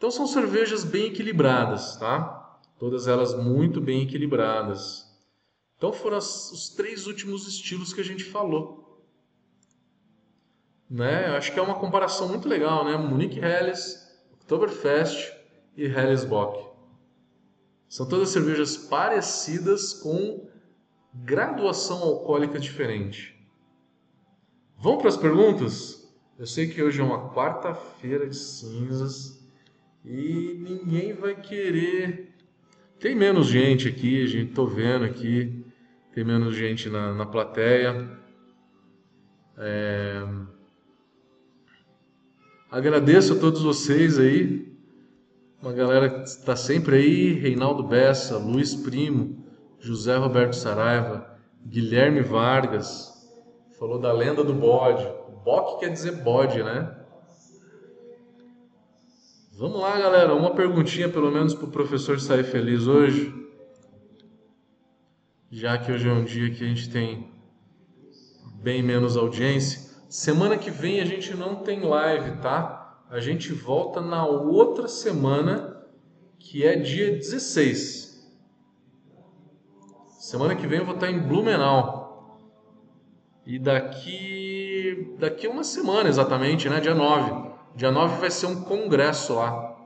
[0.00, 2.58] Então são cervejas bem equilibradas, tá?
[2.78, 5.06] Todas elas muito bem equilibradas.
[5.76, 9.04] Então foram as, os três últimos estilos que a gente falou.
[10.88, 11.26] Né?
[11.36, 12.96] Acho que é uma comparação muito legal, né?
[12.96, 15.34] Munich Helles, Oktoberfest
[15.76, 16.66] e Hellesbock.
[17.86, 20.48] São todas cervejas parecidas com
[21.12, 23.38] graduação alcoólica diferente.
[24.78, 26.10] Vamos para as perguntas?
[26.38, 29.39] Eu sei que hoje é uma quarta-feira de cinzas
[30.04, 32.34] e ninguém vai querer.
[32.98, 35.64] Tem menos gente aqui, a gente tô vendo aqui,
[36.14, 38.10] tem menos gente na, na plateia.
[39.56, 40.22] É...
[42.70, 44.70] Agradeço a todos vocês aí
[45.62, 49.44] uma galera que está sempre aí, Reinaldo Bessa, Luiz Primo,
[49.78, 53.12] José Roberto Saraiva, Guilherme Vargas,
[53.78, 55.06] falou da lenda do bode.
[55.44, 56.96] Boque quer dizer bode, né?
[59.60, 63.30] Vamos lá, galera, uma perguntinha pelo menos para o professor sair feliz hoje.
[65.50, 67.30] Já que hoje é um dia que a gente tem
[68.54, 69.90] bem menos audiência.
[70.08, 73.04] Semana que vem a gente não tem live, tá?
[73.10, 75.84] A gente volta na outra semana,
[76.38, 78.34] que é dia 16.
[80.20, 82.48] Semana que vem eu vou estar em Blumenau.
[83.44, 87.49] E daqui daqui uma semana exatamente, né, dia 9.
[87.74, 89.76] Dia 9 vai ser um congresso lá.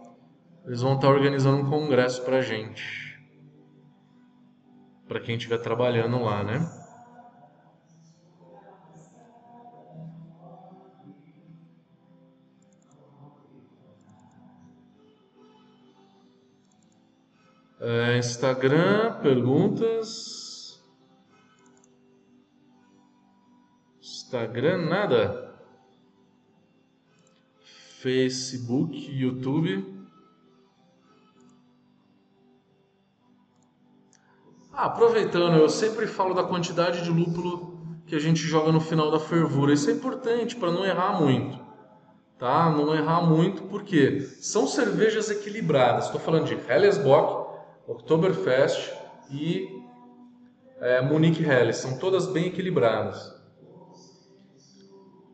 [0.65, 3.05] Eles vão estar organizando um congresso pra gente
[5.07, 6.59] para quem estiver trabalhando lá, né?
[17.81, 20.83] É, Instagram, perguntas.
[24.01, 25.44] Instagram, nada.
[28.05, 29.83] Facebook, YouTube.
[34.71, 39.11] Ah, aproveitando, eu sempre falo da quantidade de lúpulo que a gente joga no final
[39.11, 39.73] da fervura.
[39.73, 41.59] Isso é importante para não errar muito,
[42.39, 42.69] tá?
[42.71, 46.05] Não errar muito porque são cervejas equilibradas.
[46.05, 48.93] Estou falando de Hellesbock, Oktoberfest
[49.31, 49.67] e
[50.79, 51.79] é, Munich Helles.
[51.79, 53.33] São todas bem equilibradas.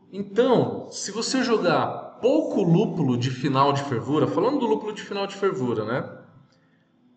[0.09, 5.25] Então, se você jogar pouco lúpulo de final de fervura, falando do lúpulo de final
[5.25, 6.17] de fervura, né?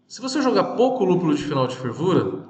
[0.07, 2.49] Se você jogar pouco lúpulo de final de fervura,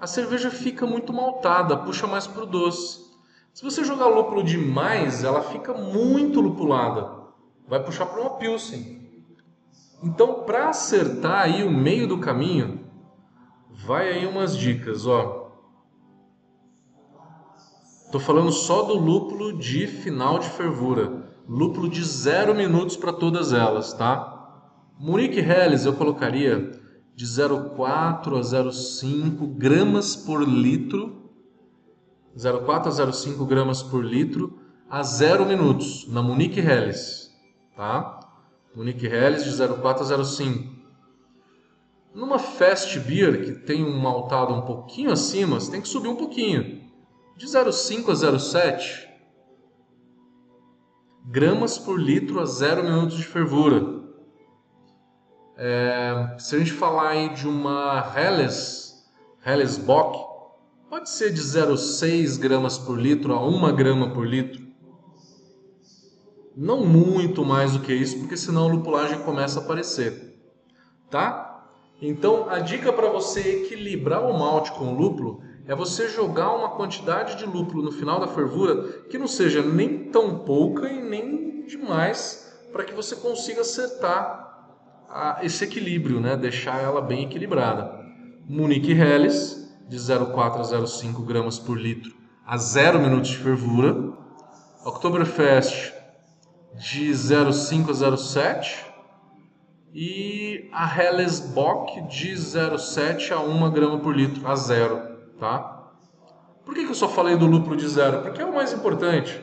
[0.00, 3.06] a cerveja fica muito maltada, puxa mais para o doce.
[3.54, 7.10] Se você jogar lúpulo demais, ela fica muito lupulada,
[7.66, 9.24] vai puxar para uma pilsen.
[10.02, 12.84] Então, para acertar aí o meio do caminho,
[13.70, 15.46] vai aí umas dicas, ó.
[18.12, 23.52] Tô falando só do lúpulo de final de fervura, lúpulo de zero minutos para todas
[23.52, 24.32] elas, tá?
[24.98, 26.72] Munique Helles eu colocaria
[27.14, 31.30] de 0,4 a 0,5 gramas por litro,
[32.36, 34.58] 0,4 a 0,5 gramas por litro
[34.90, 37.30] a 0 minutos na Munique Helles,
[37.76, 38.20] tá?
[38.74, 40.76] Munique Helles de 0,4 a 0,5.
[42.14, 46.16] Numa Fast Beer que tem um maltado um pouquinho acima, você tem que subir um
[46.16, 46.82] pouquinho,
[47.36, 49.05] de 0,5 a 0,7
[51.28, 53.96] gramas por litro a 0 minutos de fervura.
[55.56, 59.04] É, se a gente falar aí de uma Helles,
[59.44, 60.24] Helles Bock,
[60.88, 64.64] pode ser de 0,6 gramas por litro a 1 grama por litro.
[66.56, 70.40] Não muito mais do que isso, porque senão a lupulagem começa a aparecer.
[71.10, 71.66] Tá?
[72.00, 76.70] Então, a dica para você equilibrar o malte com o lúpulo é você jogar uma
[76.70, 81.66] quantidade de lúpulo no final da fervura que não seja nem tão pouca e nem
[81.66, 84.46] demais para que você consiga acertar
[85.08, 86.36] a, esse equilíbrio, né?
[86.36, 87.98] deixar ela bem equilibrada.
[88.48, 92.14] Munique Helles, de 0,4 a 0,5 gramas por litro
[92.46, 94.12] a 0 minutos de fervura.
[94.84, 95.92] Oktoberfest,
[96.74, 98.84] de 0,5 a 0,7.
[99.92, 105.15] E a Helles Bock, de 0,7 a 1 grama por litro a 0.
[105.38, 105.90] Tá?
[106.64, 108.22] Por que, que eu só falei do lúpulo de zero?
[108.22, 109.42] Porque é o mais importante.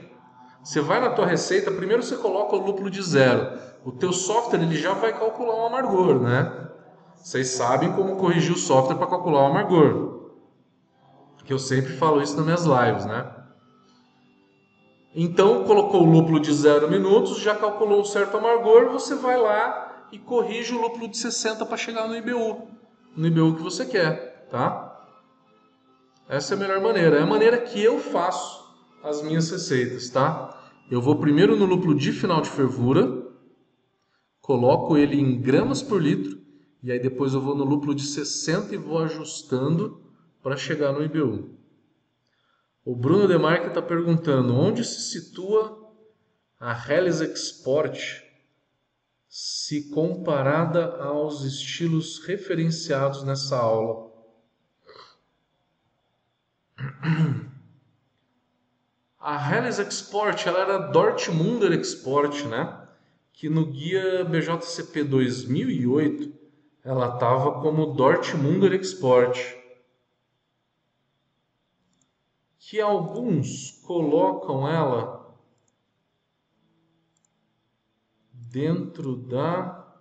[0.63, 4.61] Você vai na tua receita, primeiro você coloca o lúpulo de zero o teu software
[4.61, 6.69] ele já vai calcular o amargor, né?
[7.15, 10.31] Vocês sabem como corrigir o software para calcular o amargor.
[11.45, 13.29] Que eu sempre falo isso nas minhas lives, né?
[15.15, 20.07] Então, colocou o lúpulo de 0 minutos, já calculou um certo amargor, você vai lá
[20.11, 22.67] e corrige o lúpulo de 60 para chegar no IBU,
[23.15, 24.92] no IBU que você quer, tá?
[26.33, 28.67] Essa é a melhor maneira, é a maneira que eu faço
[29.03, 30.73] as minhas receitas, tá?
[30.89, 33.23] Eu vou primeiro no lúpulo de final de fervura,
[34.41, 36.41] coloco ele em gramas por litro
[36.81, 40.01] e aí depois eu vou no lúpulo de 60 e vou ajustando
[40.41, 41.51] para chegar no IBU.
[42.83, 45.93] O Bruno Demarque está perguntando onde se situa
[46.59, 48.23] a Helles Export
[49.29, 54.12] se comparada aos estilos referenciados nessa aula.
[59.19, 62.83] A Helles Export ela era Dortmunder Export, né?
[63.33, 66.33] que no guia BJCP 2008
[66.83, 69.37] ela estava como Dortmunder Export,
[72.57, 75.37] que alguns colocam ela
[78.31, 79.93] dentro da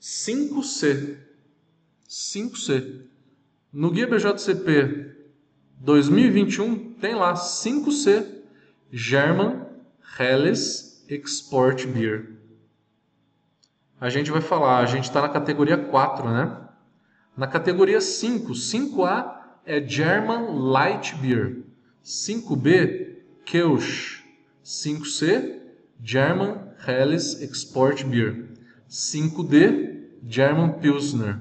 [0.00, 1.18] 5C.
[2.08, 3.11] 5C.
[3.72, 5.14] No guia BJCP
[5.78, 8.42] 2021 tem lá 5C
[8.90, 9.62] German
[10.18, 12.32] Helles Export Beer.
[13.98, 16.68] A gente vai falar, a gente está na categoria 4, né?
[17.34, 21.62] Na categoria 5, 5A é German Light Beer.
[22.04, 24.22] 5B, Kelch.
[24.62, 25.60] 5C,
[26.04, 28.50] German Helles Export Beer.
[28.86, 31.40] 5D, German Pilsner.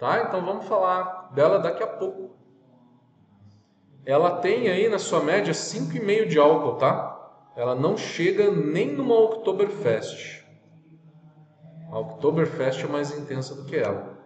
[0.00, 0.22] Tá?
[0.22, 2.30] Então vamos falar dela daqui a pouco.
[4.06, 7.18] Ela tem aí na sua média 5,5 de álcool, tá?
[7.54, 10.42] Ela não chega nem numa Oktoberfest.
[11.92, 14.18] A Oktoberfest é mais intensa do que ela.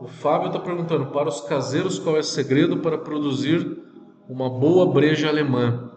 [0.00, 3.84] O Fábio está perguntando para os caseiros qual é o segredo para produzir
[4.28, 5.92] uma boa breja alemã.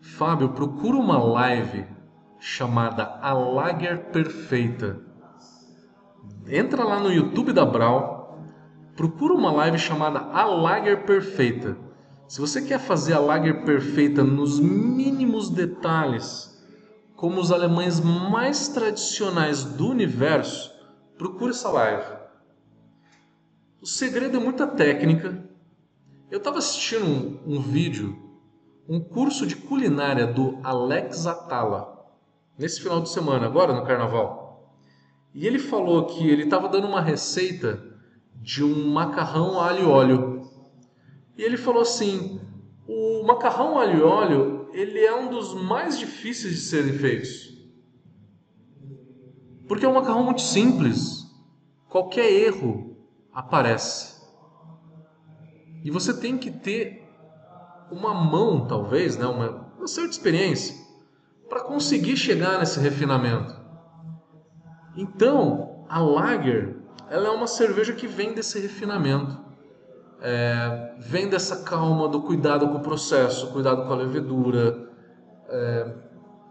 [0.00, 1.84] Fábio, procura uma live
[2.44, 5.00] chamada A Lager Perfeita.
[6.48, 8.36] Entra lá no YouTube da Brau,
[8.96, 11.78] procura uma live chamada A Lager Perfeita.
[12.26, 16.60] Se você quer fazer a Lager perfeita nos mínimos detalhes,
[17.14, 20.72] como os alemães mais tradicionais do universo,
[21.16, 22.22] procure essa live.
[23.80, 25.48] O segredo é muita técnica.
[26.28, 28.18] Eu estava assistindo um, um, vídeo,
[28.88, 31.91] um curso de culinária do Alex Atala,
[32.58, 34.76] nesse final de semana, agora no carnaval.
[35.34, 37.82] E ele falou que ele estava dando uma receita
[38.34, 40.42] de um macarrão alho óleo.
[41.36, 42.40] E ele falou assim:
[42.86, 47.52] o macarrão alho óleo ele é um dos mais difíceis de serem feitos.
[49.68, 51.26] Porque é um macarrão muito simples.
[51.88, 52.96] Qualquer erro
[53.32, 54.20] aparece.
[55.84, 57.02] E você tem que ter
[57.90, 60.74] uma mão, talvez, né, uma, uma certa experiência,
[61.52, 63.54] para conseguir chegar nesse refinamento.
[64.96, 66.76] Então, a Lager
[67.10, 69.38] ela é uma cerveja que vem desse refinamento.
[70.22, 74.88] É, vem dessa calma do cuidado com o processo, cuidado com a levedura,
[75.50, 75.94] é,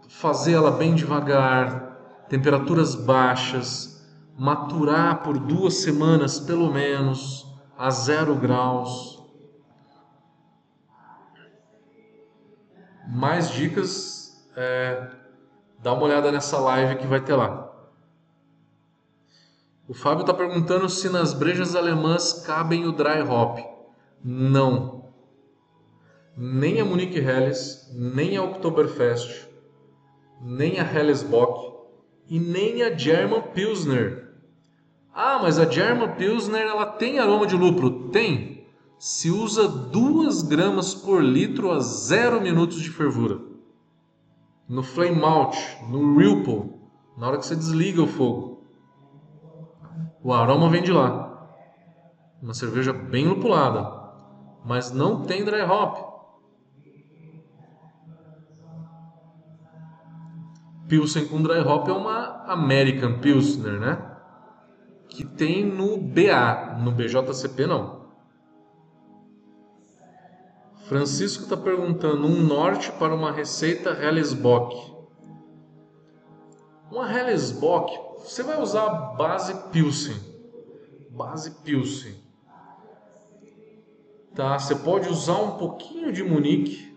[0.08, 4.06] fazer ela bem devagar, temperaturas baixas,
[4.38, 7.44] maturar por duas semanas pelo menos
[7.76, 9.20] a zero graus.
[13.08, 14.21] Mais dicas,
[14.56, 15.10] é,
[15.82, 17.70] dá uma olhada nessa live que vai ter lá.
[19.88, 23.58] O Fábio está perguntando se nas brejas alemãs cabem o dry hop.
[24.24, 25.12] Não.
[26.36, 29.48] Nem a Munich Helles, nem a Oktoberfest,
[30.40, 31.72] nem a Helles Bock
[32.28, 34.32] e nem a German Pilsner.
[35.12, 38.08] Ah, mas a German Pilsner ela tem aroma de lúpulo?
[38.08, 38.66] Tem.
[38.98, 43.51] Se usa 2 gramas por litro a 0 minutos de fervura.
[44.68, 45.56] No flame malt,
[45.88, 48.64] no Whirlpool, na hora que você desliga o fogo.
[50.22, 51.30] O aroma vem de lá.
[52.40, 53.90] Uma cerveja bem lupulada,
[54.64, 56.12] mas não tem dry hop.
[60.88, 64.10] Pilsen com dry hop é uma American Pilsner, né?
[65.08, 68.01] Que tem no BA, no BJCP não.
[70.92, 74.92] Francisco está perguntando um norte para uma receita Hellesbock.
[76.90, 80.14] Uma Hellesbock, você vai usar base Pilsen.
[81.08, 82.14] Base Pilsen.
[84.34, 86.94] Tá, você pode usar um pouquinho de Munique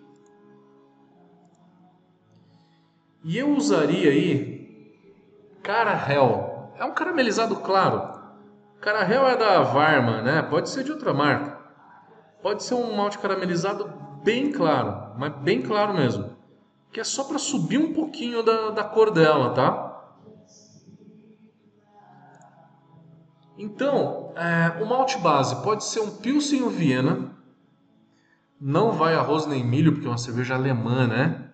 [3.24, 5.00] E eu usaria aí
[5.64, 6.74] Carahel.
[6.78, 8.14] É um caramelizado claro.
[8.82, 10.42] Carahel é da Varma, né?
[10.42, 11.55] Pode ser de outra marca.
[12.46, 13.92] Pode ser um malte caramelizado
[14.24, 16.30] bem claro, mas bem claro mesmo.
[16.92, 20.16] Que é só para subir um pouquinho da, da cor dela, tá?
[23.58, 27.36] Então, é, o malte base pode ser um Pilsen ou Viena.
[28.62, 31.52] Não vai arroz nem milho, porque é uma cerveja alemã, né?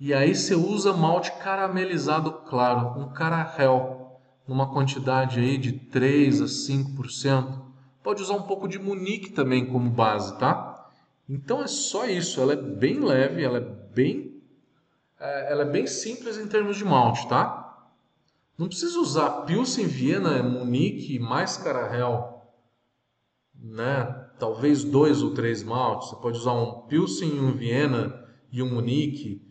[0.00, 6.46] E aí você usa malte caramelizado claro, um carahel, numa quantidade aí de 3 a
[6.46, 7.67] 5%.
[8.02, 10.90] Pode usar um pouco de Munique também como base, tá?
[11.28, 13.60] Então é só isso, ela é bem leve, ela é
[13.94, 14.28] bem
[15.20, 17.64] é, ela é bem simples em termos de malte, tá?
[18.56, 22.42] Não precisa usar Pilsen, Viena, Munique mais Carahel,
[23.54, 24.26] né?
[24.38, 26.10] Talvez dois ou três maltes.
[26.10, 29.42] Você pode usar um Pilsen, um Viena e um Munique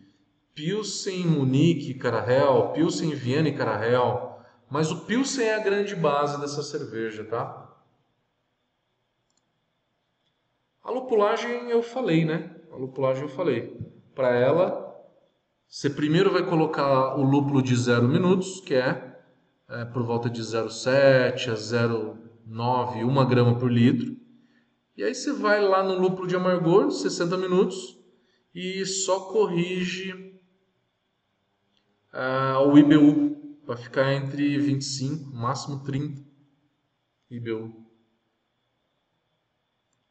[0.54, 4.40] Pilsen, Munique, Carahel, Pilsen, Viena e Carahel.
[4.68, 7.67] Mas o Pilsen é a grande base dessa cerveja, tá?
[10.88, 12.50] A lupulagem eu falei, né?
[12.72, 13.78] A lupulagem eu falei.
[14.14, 14.98] Para ela,
[15.68, 19.20] você primeiro vai colocar o lúpulo de 0 minutos, que é,
[19.68, 24.16] é por volta de 0,7 a 0,9, 1 grama por litro.
[24.96, 27.98] E aí você vai lá no lúpulo de amargor, 60 minutos,
[28.54, 30.40] e só corrige
[32.14, 36.24] uh, o IBU para ficar entre 25, máximo 30
[37.30, 37.87] IBU.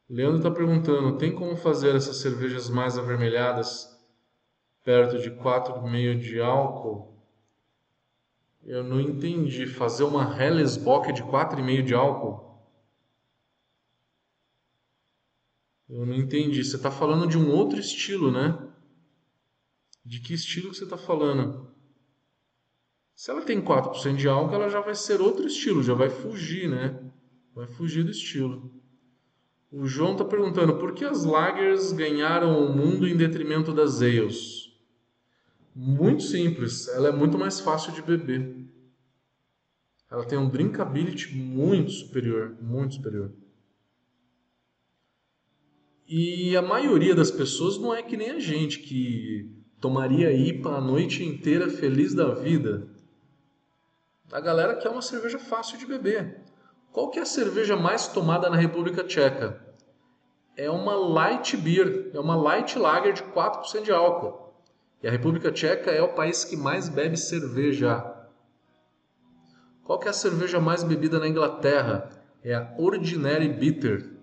[0.09, 3.95] Leandro está perguntando: tem como fazer essas cervejas mais avermelhadas
[4.83, 7.17] perto de 4,5 de álcool?
[8.63, 9.65] Eu não entendi.
[9.65, 12.47] Fazer uma Hellesbock de 4,5 de álcool?
[15.89, 16.63] Eu não entendi.
[16.63, 18.57] Você está falando de um outro estilo, né?
[20.05, 21.73] De que estilo que você está falando?
[23.13, 26.69] Se ela tem 4% de álcool, ela já vai ser outro estilo, já vai fugir,
[26.69, 27.11] né?
[27.53, 28.76] Vai fugir do estilo.
[29.71, 34.71] O João está perguntando por que as lagers ganharam o mundo em detrimento das ales?
[35.75, 38.65] Muito simples, ela é muito mais fácil de beber.
[40.09, 43.31] Ela tem um drinkability muito superior, muito superior.
[46.07, 49.51] E a maioria das pessoas não é que nem a gente que
[49.81, 52.87] tomaria IPA a noite inteira feliz da vida.
[54.31, 56.46] A galera quer uma cerveja fácil de beber.
[56.97, 59.61] Qual que é a cerveja mais tomada na República Tcheca?
[60.55, 64.51] É uma light beer, é uma light lager de 4% de álcool.
[65.03, 68.03] E a República Tcheca é o país que mais bebe cerveja.
[69.83, 72.09] Qual que é a cerveja mais bebida na Inglaterra?
[72.43, 74.17] É a Ordinary Bitter.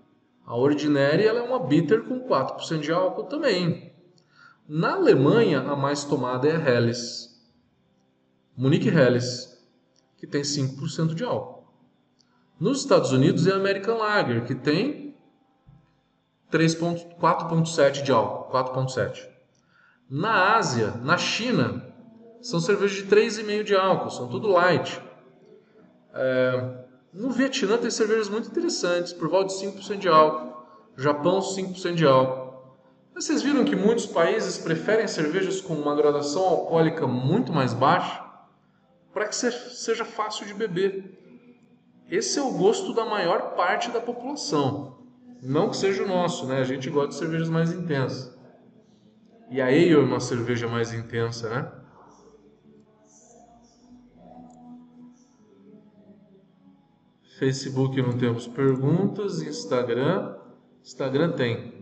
[0.45, 3.93] A Ordinary ela é uma bitter com 4% de álcool também.
[4.67, 7.41] Na Alemanha, a mais tomada é a Helles.
[8.53, 9.65] Munique Helles,
[10.17, 11.54] que tem 5% de álcool.
[12.59, 15.13] Nos Estados Unidos é a American Lager, que tem
[16.51, 18.51] 4,7 de álcool.
[18.51, 19.27] 4,7.
[20.09, 21.93] Na Ásia, na China,
[22.41, 25.01] são cervejas de 3,5 de álcool, são tudo light.
[26.13, 30.55] É, no Vietnã tem cervejas muito interessantes, por volta de 5% de álcool.
[30.95, 32.45] Japão, 5% de álcool.
[33.13, 38.23] Mas vocês viram que muitos países preferem cervejas com uma graduação alcoólica muito mais baixa
[39.13, 41.24] para que seja fácil de beber.
[42.09, 44.95] Esse é o gosto da maior parte da população.
[45.41, 46.59] Não que seja o nosso, né?
[46.59, 48.35] A gente gosta de cervejas mais intensas.
[49.49, 51.71] E a Ale é uma cerveja mais intensa, né?
[57.37, 60.37] Facebook não temos perguntas, Instagram,
[60.81, 61.73] Instagram tem.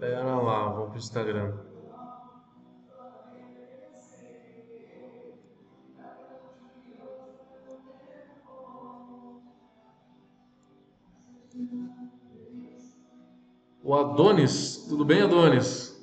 [0.00, 1.65] Pera lá, vamos para o Instagram.
[13.88, 15.96] O Adonis, tudo bem, Adonis?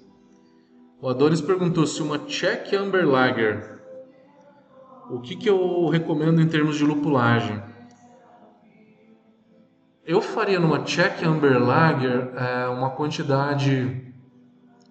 [1.01, 3.83] O Adonis perguntou se uma Czech Amber Lager,
[5.11, 7.61] o que, que eu recomendo em termos de lupulagem?
[10.05, 14.13] Eu faria numa Czech Amber Lager é, uma quantidade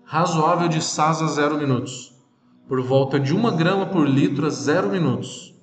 [0.05, 2.15] razoável de SAS a 0 minutos,
[2.69, 5.59] por volta de 1 grama por litro a 0 minutos,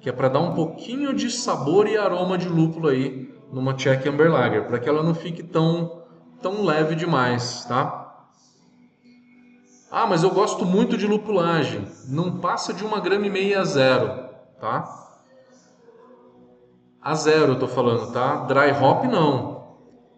[0.00, 4.08] que é para dar um pouquinho de sabor e aroma de lúpulo aí numa Czech
[4.08, 6.00] Amber Lager, para que ela não fique tão
[6.42, 8.26] tão leve demais, tá?
[9.90, 11.86] Ah, mas eu gosto muito de lupulagem.
[12.08, 14.28] Não passa de uma grama e meia a zero,
[14.60, 14.84] tá?
[17.00, 18.44] A zero eu tô falando, tá?
[18.44, 19.76] Dry hop não.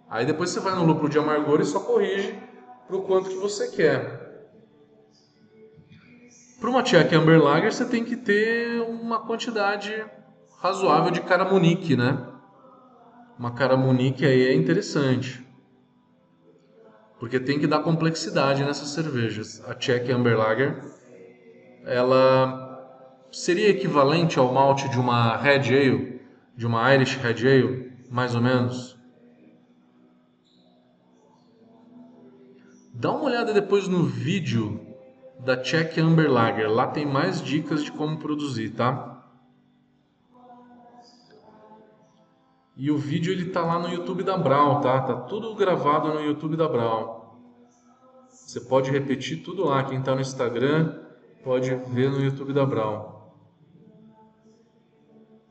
[0.08, 2.38] Aí depois você vai no lúpulo de amargor e só corrige
[2.86, 4.22] pro quanto que você quer.
[6.60, 10.04] Para uma Czech Amber Lager você tem que ter uma quantidade
[10.60, 12.26] razoável de caramunique, né?
[13.36, 15.44] Uma caramunique aí é interessante
[17.18, 19.62] porque tem que dar complexidade nessas cervejas.
[19.66, 20.82] A Czech Amber Lager,
[21.84, 22.64] ela
[23.30, 26.20] seria equivalente ao malte de uma Red Ale,
[26.56, 28.96] de uma Irish Red Ale, mais ou menos.
[32.92, 34.80] Dá uma olhada depois no vídeo
[35.40, 39.13] da Czech Amber Lager, lá tem mais dicas de como produzir, tá?
[42.76, 45.00] E o vídeo ele tá lá no YouTube da Brown, tá?
[45.00, 47.22] Tá tudo gravado no YouTube da Brown.
[48.28, 49.84] Você pode repetir tudo lá.
[49.84, 50.98] Quem está no Instagram
[51.44, 53.14] pode ver no YouTube da Brown.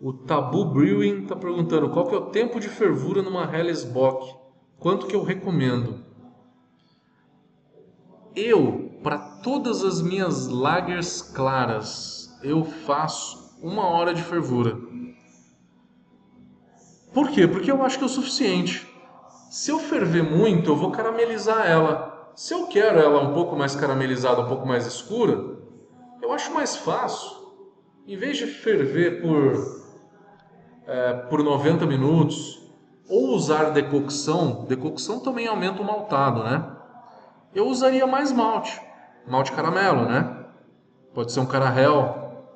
[0.02, 4.36] O Tabu Brewing está perguntando qual que é o tempo de fervura numa Helles Bock.
[4.78, 6.04] Quanto que eu recomendo?
[8.36, 14.78] Eu, para todas as minhas lagers claras, eu faço uma hora de fervura.
[17.14, 17.48] Por quê?
[17.48, 18.92] Porque eu acho que é o suficiente.
[19.52, 22.32] Se eu ferver muito, eu vou caramelizar ela.
[22.36, 25.58] Se eu quero ela um pouco mais caramelizada, um pouco mais escura,
[26.22, 27.44] eu acho mais fácil.
[28.08, 29.54] Em vez de ferver por,
[30.88, 32.64] é, por 90 minutos,
[33.08, 36.66] ou usar decocção, decocção também aumenta o maltado, né?
[37.54, 38.82] Eu usaria mais malte,
[39.28, 40.46] malte caramelo, né?
[41.14, 42.48] Pode ser um carahel,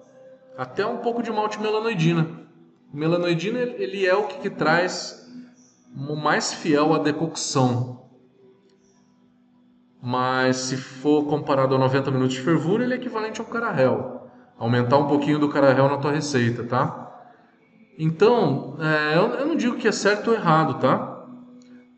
[0.57, 2.46] até um pouco de malte melanoidina.
[2.93, 5.27] Melanoidina ele é o que, que traz
[5.95, 8.09] o mais fiel à decocção.
[10.01, 14.29] Mas se for comparado a 90 minutos de fervura, ele é equivalente ao carahel.
[14.57, 17.03] Aumentar um pouquinho do carahel na tua receita, tá?
[17.97, 21.25] Então, é, eu, eu não digo que é certo ou errado, tá?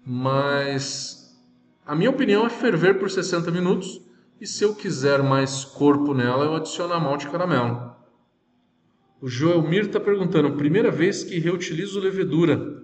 [0.06, 1.38] Mas
[1.86, 4.02] a minha opinião é ferver por 60 minutos
[4.40, 7.94] e se eu quiser mais corpo nela, eu adiciono a malte caramelo.
[9.22, 12.84] O Joelmir está perguntando, primeira vez que reutilizo levedura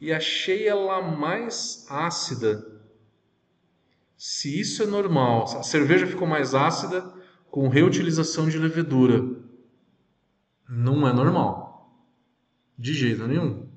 [0.00, 2.62] e achei ela mais ácida.
[4.16, 7.02] Se isso é normal, a cerveja ficou mais ácida
[7.50, 9.22] com reutilização de levedura.
[10.68, 11.98] Não é normal.
[12.76, 13.68] De jeito nenhum.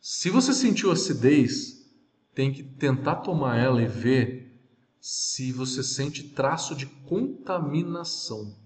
[0.00, 1.88] Se você sentiu acidez,
[2.34, 4.58] tem que tentar tomar ela e ver
[5.00, 8.61] se você sente traço de contaminação.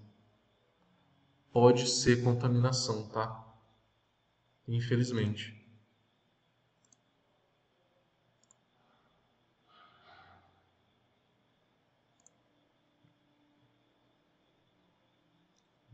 [1.51, 3.45] Pode ser contaminação, tá?
[4.67, 5.57] Infelizmente.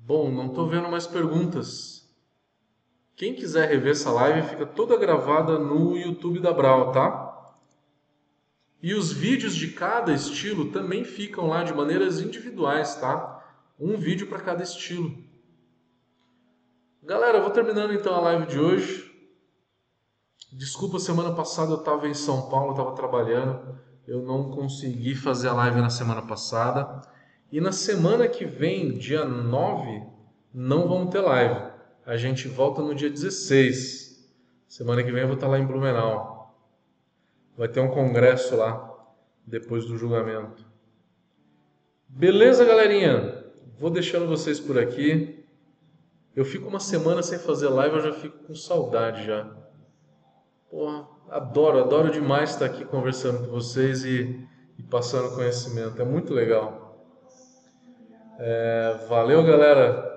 [0.06, 2.04] Bom, não estou vendo mais perguntas.
[3.16, 7.56] Quem quiser rever essa live fica toda gravada no YouTube da Brau, tá?
[8.82, 13.42] E os vídeos de cada estilo também ficam lá de maneiras individuais, tá?
[13.80, 15.24] Um vídeo para cada estilo.
[17.06, 19.12] Galera, vou terminando então a live de hoje.
[20.54, 23.78] Desculpa, semana passada eu estava em São Paulo, estava trabalhando.
[24.08, 27.02] Eu não consegui fazer a live na semana passada.
[27.52, 30.02] E na semana que vem, dia 9,
[30.54, 31.74] não vamos ter live.
[32.06, 34.26] A gente volta no dia 16.
[34.66, 36.58] Semana que vem eu vou estar lá em Blumenau.
[37.58, 38.98] Vai ter um congresso lá,
[39.46, 40.66] depois do julgamento.
[42.08, 43.44] Beleza, galerinha?
[43.78, 45.43] Vou deixando vocês por aqui.
[46.36, 49.48] Eu fico uma semana sem fazer live, eu já fico com saudade já.
[50.70, 56.02] Porra, adoro, adoro demais estar aqui conversando com vocês e, e passando conhecimento.
[56.02, 56.84] É muito legal.
[58.40, 60.12] É, valeu, galera.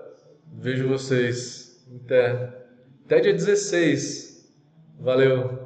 [0.46, 1.86] Vejo vocês.
[2.04, 2.64] Até,
[3.04, 4.50] até dia 16.
[4.98, 5.65] Valeu.